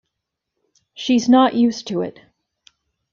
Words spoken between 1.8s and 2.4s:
to it.